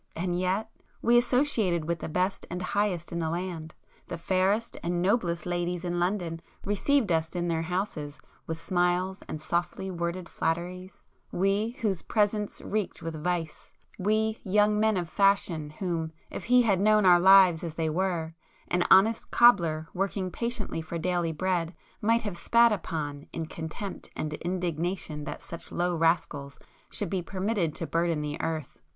—and 0.15 0.39
yet,—we 0.39 1.15
associated 1.15 1.85
with 1.85 1.99
the 1.99 2.09
best 2.09 2.47
and 2.49 2.59
the 2.59 2.65
highest 2.73 3.11
in 3.11 3.19
the 3.19 3.29
land;—the 3.29 4.17
fairest 4.17 4.75
and 4.81 4.99
noblest 4.99 5.45
ladies 5.45 5.85
in 5.85 5.99
London 5.99 6.41
received 6.65 7.11
us 7.11 7.35
in 7.35 7.47
their 7.49 7.61
houses 7.61 8.19
with 8.47 8.59
smiles 8.59 9.21
and 9.27 9.39
softly 9.39 9.91
worded 9.91 10.27
flatteries—we—whose 10.27 12.01
presence 12.01 12.61
reeked 12.61 13.03
with 13.03 13.23
vice; 13.23 13.69
we, 13.99 14.39
'young 14.43 14.79
men 14.79 14.97
of 14.97 15.07
fashion' 15.07 15.69
whom, 15.69 16.11
if 16.31 16.45
he 16.45 16.63
had 16.63 16.79
known 16.81 17.05
our 17.05 17.19
lives 17.19 17.63
as 17.63 17.75
they 17.75 17.87
were, 17.87 18.33
an 18.69 18.83
honest 18.89 19.29
cobbler 19.29 19.87
working 19.93 20.31
patiently 20.31 20.81
for 20.81 20.97
daily 20.97 21.31
bread, 21.31 21.75
might 22.01 22.23
have 22.23 22.37
spat 22.37 22.71
upon, 22.71 23.27
in 23.31 23.45
contempt 23.45 24.09
and 24.15 24.33
indignation 24.33 25.25
that 25.25 25.43
such 25.43 25.71
low 25.71 25.95
rascals 25.95 26.57
should 26.89 27.07
be 27.11 27.21
permitted 27.21 27.75
to 27.75 27.85
burden 27.85 28.21
the 28.23 28.41
earth! 28.41 28.79